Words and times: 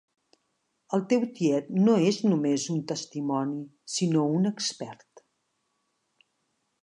El 0.97 1.03
teu 1.09 1.25
tiet 1.39 1.67
no 1.89 1.97
és 2.05 2.17
només 2.31 2.65
un 2.77 2.79
testimoni 2.91 3.61
sinó 3.97 4.25
un 4.39 4.51
expert. 4.53 5.25